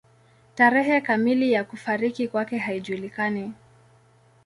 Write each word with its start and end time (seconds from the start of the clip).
Tarehe 0.55 1.01
kamili 1.01 1.51
ya 1.51 1.63
kufariki 1.63 2.27
kwake 2.27 2.57
haijulikani. 2.57 3.53